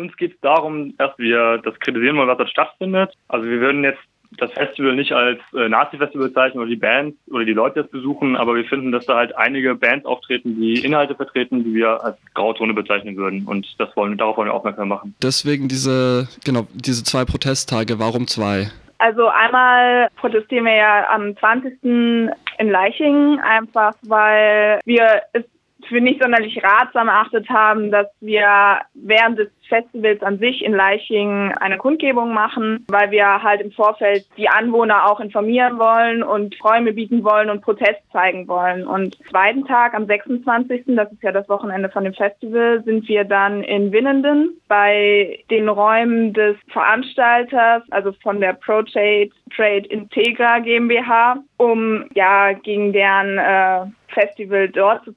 [0.00, 3.12] uns geht es darum, dass wir das kritisieren wollen, was dort stattfindet.
[3.28, 4.00] Also wir würden jetzt
[4.38, 8.36] das Festival nicht als äh, Nazi-Festival bezeichnen oder die Bands oder die Leute das besuchen,
[8.36, 12.16] aber wir finden, dass da halt einige Bands auftreten, die Inhalte vertreten, die wir als
[12.34, 13.44] Grauzone bezeichnen würden.
[13.46, 15.14] Und das wollen, darauf wollen wir aufmerksam machen.
[15.22, 17.98] Deswegen diese, genau, diese zwei Protesttage.
[17.98, 18.68] Warum zwei?
[18.98, 21.82] Also einmal protestieren wir ja am 20.
[21.82, 25.44] in Leichingen, einfach weil wir es
[25.88, 31.52] für nicht sonderlich ratsam erachtet haben, dass wir während des Festivals an sich in Leiching
[31.52, 36.92] eine Kundgebung machen, weil wir halt im Vorfeld die Anwohner auch informieren wollen und Räume
[36.92, 38.86] bieten wollen und Protest zeigen wollen.
[38.86, 43.24] Und zweiten Tag am 26., das ist ja das Wochenende von dem Festival, sind wir
[43.24, 51.36] dann in Winnenden bei den Räumen des Veranstalters, also von der ProTrade Trade Integra GmbH,
[51.56, 55.14] um ja gegen deren äh, Festival dort zu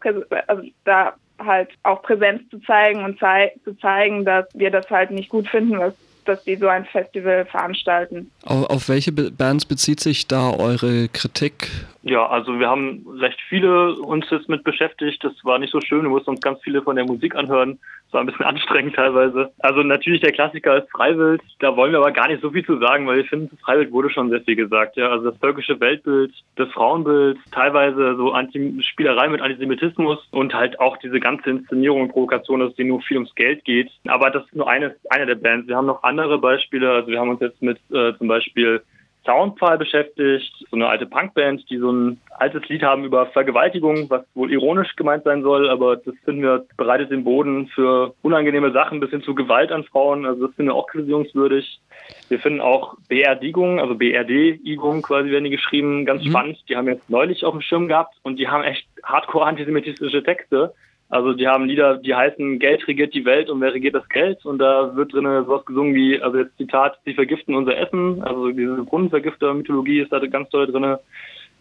[0.48, 1.14] also da
[1.46, 5.48] halt auch Präsenz zu zeigen und zei zu zeigen, dass wir das halt nicht gut
[5.48, 5.96] finden, was
[6.28, 8.32] dass die so ein Festival veranstalten.
[8.44, 11.70] Auf, auf welche Bands bezieht sich da eure Kritik
[12.06, 15.24] ja, also wir haben recht viele uns jetzt mit beschäftigt.
[15.24, 16.04] Das war nicht so schön.
[16.04, 17.80] Wir mussten uns ganz viele von der Musik anhören.
[18.06, 19.54] Das war ein bisschen anstrengend teilweise.
[19.60, 21.42] Also natürlich der Klassiker ist Freiwild.
[21.60, 23.94] Da wollen wir aber gar nicht so viel zu sagen, weil ich finde, zu Freiwild
[23.94, 24.98] wurde schon sehr viel gesagt.
[24.98, 30.82] Ja, also das völkische Weltbild, das Frauenbild, teilweise so Anti Spielerei mit Antisemitismus und halt
[30.82, 33.90] auch diese ganze Inszenierung und Provokation, dass es denen nur viel ums Geld geht.
[34.08, 35.70] Aber das ist nur eine, eine der Bands.
[35.70, 36.92] Wir haben noch andere Beispiele.
[36.92, 38.82] Also wir haben uns jetzt mit äh, zum Beispiel
[39.26, 44.24] Soundfile beschäftigt, so eine alte Punkband, die so ein altes Lied haben über Vergewaltigung, was
[44.34, 49.00] wohl ironisch gemeint sein soll, aber das finden wir bereitet den Boden für unangenehme Sachen
[49.00, 51.80] bis hin zu Gewalt an Frauen, also das finden wir auch kritisierungswürdig.
[52.28, 56.30] Wir finden auch BRD-Igung, also BRD-Igung quasi werden die geschrieben, ganz mhm.
[56.30, 56.58] spannend.
[56.68, 60.74] Die haben jetzt neulich auf dem Schirm gehabt und die haben echt hardcore antisemitistische Texte.
[61.14, 64.44] Also die haben Lieder, die heißen Geld regiert die Welt und wer regiert das Geld?
[64.46, 68.50] Und da wird drin sowas gesungen wie, also jetzt Zitat, sie vergiften unser Essen, also
[68.50, 70.98] diese Brunnenvergifter-Mythologie ist da ganz toll drin.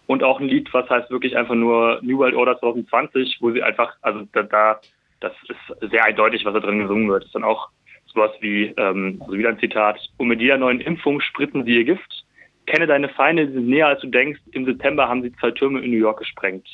[0.06, 3.62] Und auch ein Lied, was heißt wirklich einfach nur New World Order 2020, wo sie
[3.62, 4.80] einfach, also da, da
[5.20, 7.24] das ist sehr eindeutig, was da drin gesungen wird.
[7.24, 7.68] Das ist dann auch
[8.06, 11.84] sowas wie, ähm, also wieder ein Zitat, um mit jeder neuen Impfung spritzen sie ihr
[11.84, 12.24] Gift.
[12.64, 14.40] Kenne deine Feinde, sie sind näher als du denkst.
[14.52, 16.66] Im September haben sie zwei Türme in New York gesprengt.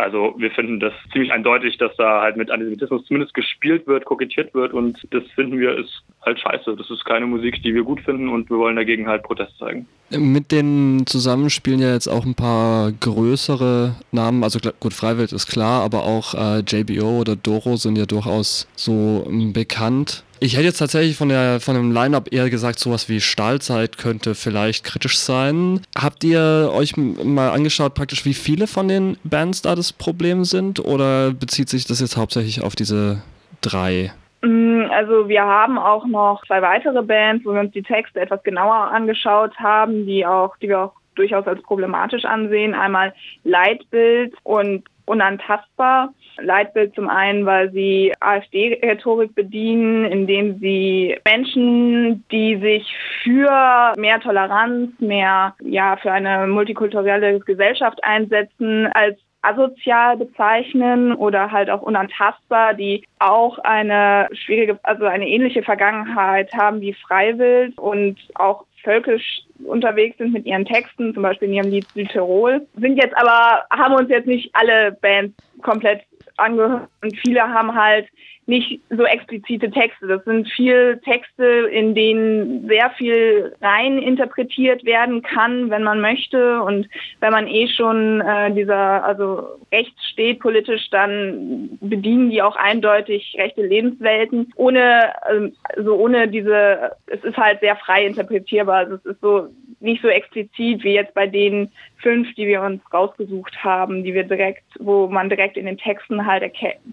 [0.00, 4.54] Also wir finden das ziemlich eindeutig, dass da halt mit Antisemitismus zumindest gespielt wird, kokettiert
[4.54, 6.74] wird und das finden wir ist halt scheiße.
[6.74, 9.86] Das ist keine Musik, die wir gut finden und wir wollen dagegen halt Protest zeigen.
[10.10, 15.46] Mit denen zusammen spielen ja jetzt auch ein paar größere Namen, also gut, Freiwild ist
[15.46, 20.24] klar, aber auch äh, JBO oder Doro sind ja durchaus so ähm, bekannt.
[20.42, 24.34] Ich hätte jetzt tatsächlich von, der, von dem Line-Up eher gesagt, sowas wie Stahlzeit könnte
[24.34, 25.82] vielleicht kritisch sein.
[25.94, 30.80] Habt ihr euch mal angeschaut, praktisch, wie viele von den Bands da das Problem sind?
[30.80, 33.22] Oder bezieht sich das jetzt hauptsächlich auf diese
[33.60, 34.12] drei?
[34.40, 38.42] Mm, also wir haben auch noch zwei weitere Bands, wo wir uns die Texte etwas
[38.42, 42.72] genauer angeschaut haben, die auch, die wir auch durchaus als problematisch ansehen.
[42.72, 43.12] Einmal
[43.44, 46.14] Leitbild und Unantastbar.
[46.42, 54.92] Leitbild zum einen, weil sie AfD-Rhetorik bedienen, indem sie Menschen, die sich für mehr Toleranz,
[55.00, 63.04] mehr, ja, für eine multikulturelle Gesellschaft einsetzen, als asozial bezeichnen oder halt auch unantastbar, die
[63.18, 70.32] auch eine schwierige, also eine ähnliche Vergangenheit haben wie Freiwild und auch völkisch unterwegs sind
[70.32, 72.66] mit ihren Texten, zum Beispiel in ihrem Lied Südtirol.
[72.76, 76.02] Sind jetzt aber, haben uns jetzt nicht alle Bands komplett
[76.40, 78.08] angehört und viele haben halt
[78.50, 80.08] nicht so explizite Texte.
[80.08, 86.60] Das sind viel Texte, in denen sehr viel rein interpretiert werden kann, wenn man möchte.
[86.62, 86.88] Und
[87.20, 93.36] wenn man eh schon äh, dieser, also rechts steht politisch, dann bedienen die auch eindeutig
[93.38, 94.52] rechte Lebenswelten.
[94.56, 95.50] Ohne, also
[95.84, 98.78] so ohne diese, es ist halt sehr frei interpretierbar.
[98.78, 101.70] Also es ist so nicht so explizit wie jetzt bei den
[102.02, 106.26] fünf, die wir uns rausgesucht haben, die wir direkt, wo man direkt in den Texten
[106.26, 106.40] halt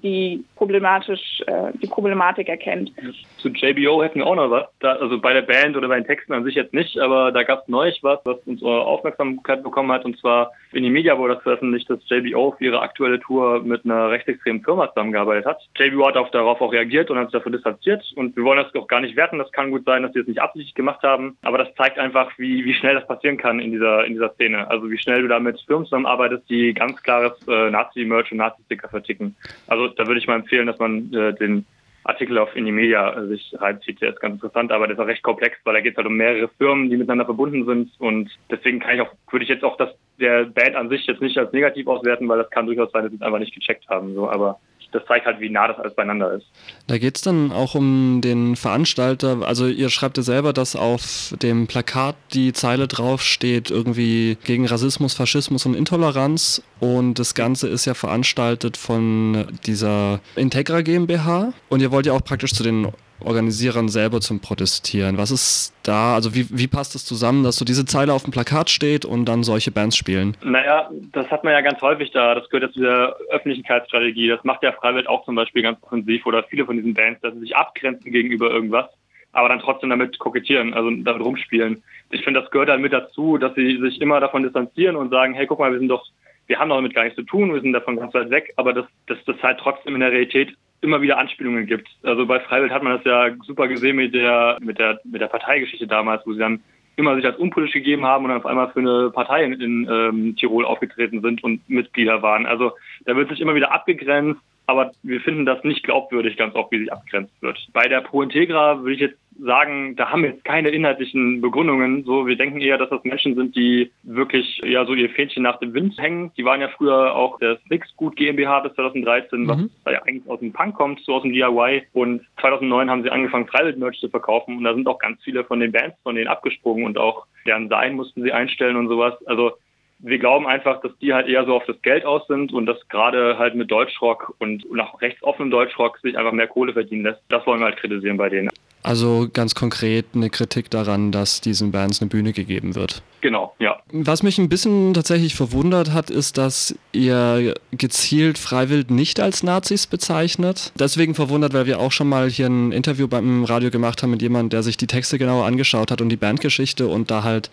[0.03, 2.91] die problematisch, äh, die Problematik erkennt.
[3.37, 4.65] Zu JBO hätten wir auch noch was.
[4.79, 7.43] Da, also bei der Band oder bei den Texten an sich jetzt nicht, aber da
[7.43, 10.05] gab es neulich was, was unsere Aufmerksamkeit bekommen hat.
[10.05, 13.85] Und zwar in die Media wurde das veröffentlicht, dass JBO für ihre aktuelle Tour mit
[13.85, 15.59] einer rechtsextremen Firma zusammengearbeitet hat.
[15.77, 18.03] JBO hat auch darauf auch reagiert und hat sich dafür distanziert.
[18.15, 19.39] Und wir wollen das auch gar nicht werten.
[19.39, 21.37] Das kann gut sein, dass sie es nicht absichtlich gemacht haben.
[21.43, 24.69] Aber das zeigt einfach, wie, wie schnell das passieren kann in dieser, in dieser Szene.
[24.69, 28.89] Also wie schnell du da mit Firmen zusammenarbeitest, die ganz klares äh, Nazi-Merch und Nazi-Sticker
[28.89, 29.35] verticken.
[29.67, 31.65] Also da würde ich mal empfehlen, dass man äh, den
[32.03, 34.01] Artikel auf Indie-Media äh, sich reinzieht.
[34.01, 36.07] Der ist ganz interessant, aber der ist auch recht komplex, weil da geht es halt
[36.07, 37.91] um mehrere Firmen, die miteinander verbunden sind.
[37.99, 39.89] Und deswegen kann ich auch, würde ich jetzt auch das
[40.19, 43.11] der Band an sich jetzt nicht als negativ auswerten, weil das kann durchaus sein, dass
[43.11, 44.15] sie es einfach nicht gecheckt haben.
[44.15, 44.59] So, aber
[44.91, 46.45] das zeigt halt, wie nah das alles beieinander ist.
[46.87, 49.39] Da geht es dann auch um den Veranstalter.
[49.45, 54.65] Also ihr schreibt ja selber, dass auf dem Plakat die Zeile drauf steht, irgendwie gegen
[54.65, 56.61] Rassismus, Faschismus und Intoleranz.
[56.79, 61.53] Und das Ganze ist ja veranstaltet von dieser Integra GmbH.
[61.69, 62.91] Und ihr wollt ja auch praktisch zu den
[63.23, 65.17] Organisierern selber zum Protestieren.
[65.17, 68.31] Was ist da, also wie, wie passt das zusammen, dass so diese Zeile auf dem
[68.31, 70.37] Plakat steht und dann solche Bands spielen?
[70.43, 72.35] Naja, das hat man ja ganz häufig da.
[72.35, 74.27] Das gehört ja zu der Öffentlichkeitsstrategie.
[74.27, 77.33] Das macht ja Freiwild auch zum Beispiel ganz offensiv oder viele von diesen Bands, dass
[77.33, 78.85] sie sich abgrenzen gegenüber irgendwas,
[79.31, 81.83] aber dann trotzdem damit kokettieren, also damit rumspielen.
[82.11, 85.33] Ich finde, das gehört dann mit dazu, dass sie sich immer davon distanzieren und sagen,
[85.33, 86.05] hey, guck mal, wir sind doch
[86.47, 88.85] wir haben damit gar nichts zu tun, wir sind davon ganz weit weg, aber dass
[89.07, 91.87] das, das halt trotzdem in der Realität immer wieder Anspielungen gibt.
[92.03, 95.27] Also bei Freiwild hat man das ja super gesehen mit der, mit der, mit der
[95.27, 96.61] Parteigeschichte damals, wo sie dann
[96.95, 99.87] immer sich als unpolitisch gegeben haben und dann auf einmal für eine Partei in, in
[99.89, 102.45] ähm, Tirol aufgetreten sind und Mitglieder waren.
[102.45, 102.73] Also
[103.05, 106.79] da wird sich immer wieder abgegrenzt, aber wir finden das nicht glaubwürdig ganz oft, wie
[106.79, 107.57] sich abgrenzt wird.
[107.73, 112.03] Bei der Pro Integra würde ich jetzt sagen, da haben wir jetzt keine inhaltlichen Begründungen.
[112.03, 115.59] So, wir denken eher, dass das Menschen sind, die wirklich ja so ihr Fähnchen nach
[115.59, 116.31] dem Wind hängen.
[116.37, 119.69] Die waren ja früher auch der Six Gut GmbH bis 2013, mhm.
[119.83, 121.83] was ja eigentlich aus dem Punk kommt, so aus dem DIY.
[121.93, 124.57] Und 2009 haben sie angefangen, Freiwild-Merch zu verkaufen.
[124.57, 127.69] Und da sind auch ganz viele von den Bands von denen abgesprungen und auch deren
[127.69, 129.13] Sein mussten sie einstellen und sowas.
[129.27, 129.53] Also
[129.99, 132.77] wir glauben einfach, dass die halt eher so auf das Geld aus sind und dass
[132.89, 137.21] gerade halt mit Deutschrock und nach rechtsoffenem Deutschrock sich einfach mehr Kohle verdienen lässt.
[137.29, 138.49] Das wollen wir halt kritisieren bei denen.
[138.87, 143.01] Also ganz konkret eine Kritik daran, dass diesen Bands eine Bühne gegeben wird.
[143.19, 143.75] Genau, ja.
[143.91, 149.87] Was mich ein bisschen tatsächlich verwundert hat, ist, dass ihr gezielt Freiwild nicht als Nazis
[149.87, 150.71] bezeichnet.
[150.79, 154.21] Deswegen verwundert, weil wir auch schon mal hier ein Interview beim Radio gemacht haben mit
[154.21, 157.49] jemandem, der sich die Texte genauer angeschaut hat und die Bandgeschichte und da halt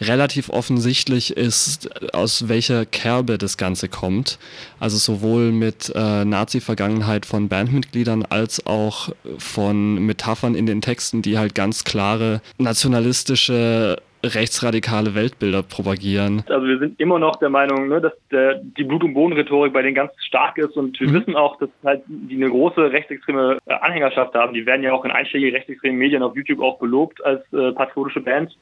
[0.00, 4.38] relativ offensichtlich ist, aus welcher Kerbe das Ganze kommt.
[4.78, 11.38] Also sowohl mit äh, Nazi-Vergangenheit von Bandmitgliedern als auch von Metaphern in den Texten, die
[11.38, 16.42] halt ganz klare nationalistische rechtsradikale Weltbilder propagieren.
[16.48, 19.82] Also wir sind immer noch der Meinung, ne, dass der, die Blut- und Boden-Rhetorik bei
[19.82, 21.14] denen ganz stark ist und wir mhm.
[21.14, 24.54] wissen auch, dass halt die eine große rechtsextreme äh, Anhängerschaft haben.
[24.54, 28.20] Die werden ja auch in einschlägigen rechtsextremen Medien auf YouTube auch belobt als äh, patriotische
[28.20, 28.56] Band.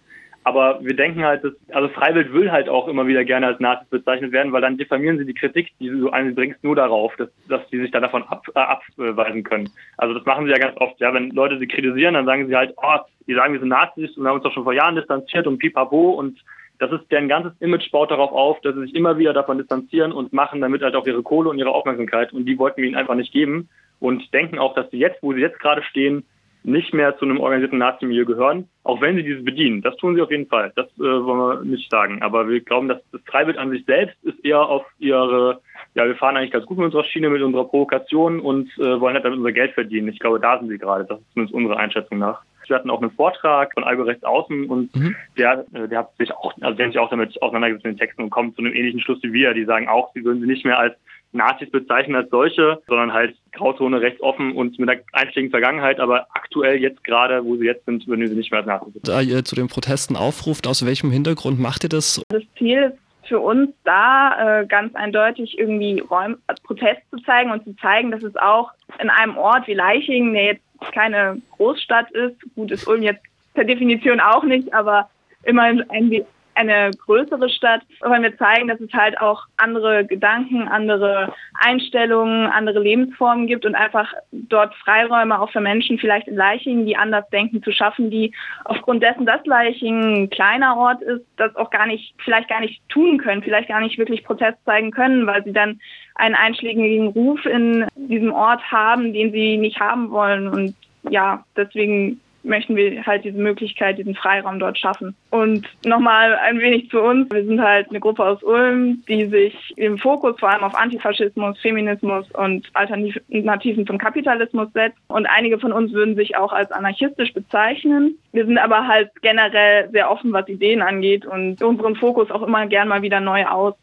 [0.46, 3.88] Aber wir denken halt, dass, also Freiwild will halt auch immer wieder gerne als Nazis
[3.88, 7.68] bezeichnet werden, weil dann diffamieren sie die Kritik, die du einbringst, nur darauf, dass, dass
[7.68, 9.68] sie sich dann davon ab, äh, abweisen können.
[9.96, 11.00] Also das machen sie ja ganz oft.
[11.00, 14.16] Ja, wenn Leute sie kritisieren, dann sagen sie halt, oh, die sagen, wir sind Nazis
[14.16, 16.38] und haben uns doch schon vor Jahren distanziert und pipapo und
[16.78, 20.12] das ist deren ganzes Image baut darauf auf, dass sie sich immer wieder davon distanzieren
[20.12, 22.96] und machen damit halt auch ihre Kohle und ihre Aufmerksamkeit und die wollten wir ihnen
[22.96, 23.68] einfach nicht geben
[23.98, 26.24] und denken auch, dass sie jetzt, wo sie jetzt gerade stehen,
[26.66, 29.82] nicht mehr zu einem organisierten Nazi-Milieu gehören, auch wenn sie dieses bedienen.
[29.82, 30.72] Das tun sie auf jeden Fall.
[30.74, 32.22] Das äh, wollen wir nicht sagen.
[32.22, 35.60] Aber wir glauben, dass das Freiwild an sich selbst ist eher auf ihre,
[35.94, 39.14] ja, wir fahren eigentlich ganz gut mit unserer Schiene, mit unserer Provokation und äh, wollen
[39.14, 40.08] halt damit unser Geld verdienen.
[40.08, 41.04] Ich glaube, da sind sie gerade.
[41.04, 42.42] Das ist zumindest unsere Einschätzung nach.
[42.66, 45.14] Wir hatten auch einen Vortrag von Algorechts Außen und mhm.
[45.38, 47.98] der, äh, der hat sich auch, also der hat sich auch damit auseinandergesetzt mit den
[47.98, 49.54] Texten und kommt zu einem ähnlichen Schluss wie wir.
[49.54, 50.96] Die sagen auch, sie würden sie nicht mehr als
[51.36, 56.26] Nazis bezeichnen als solche, sondern halt Grauzone recht offen und mit einer einschlägigen Vergangenheit, aber
[56.34, 59.02] aktuell jetzt gerade, wo sie jetzt sind, würden sie nicht mehr als Nazis.
[59.02, 62.22] Da ihr zu den Protesten aufruft, aus welchem Hintergrund macht ihr das?
[62.28, 67.64] Das Ziel ist für uns da äh, ganz eindeutig irgendwie Räum Protest zu zeigen und
[67.64, 70.62] zu zeigen, dass es auch in einem Ort wie Leichingen, der jetzt
[70.92, 73.22] keine Großstadt ist, gut ist Ulm jetzt
[73.54, 75.08] per Definition auch nicht, aber
[75.42, 76.10] immerhin ein
[76.56, 82.80] eine größere Stadt, wollen wir zeigen, dass es halt auch andere Gedanken, andere Einstellungen, andere
[82.80, 87.62] Lebensformen gibt und einfach dort Freiräume auch für Menschen vielleicht in Leichingen, die anders denken,
[87.62, 88.32] zu schaffen, die
[88.64, 92.86] aufgrund dessen, dass Leichingen ein kleiner Ort ist, das auch gar nicht, vielleicht gar nicht
[92.88, 95.80] tun können, vielleicht gar nicht wirklich Protest zeigen können, weil sie dann
[96.14, 100.48] einen einschlägigen Ruf in diesem Ort haben, den sie nicht haben wollen.
[100.48, 100.74] Und
[101.10, 105.14] ja, deswegen möchten wir halt diese Möglichkeit, diesen Freiraum dort schaffen.
[105.30, 107.30] Und nochmal ein wenig zu uns.
[107.30, 111.58] Wir sind halt eine Gruppe aus Ulm, die sich im Fokus vor allem auf Antifaschismus,
[111.60, 114.98] Feminismus und Alternativen zum Kapitalismus setzt.
[115.08, 118.18] Und einige von uns würden sich auch als anarchistisch bezeichnen.
[118.32, 122.66] Wir sind aber halt generell sehr offen, was Ideen angeht und unseren Fokus auch immer
[122.66, 123.74] gern mal wieder neu aus.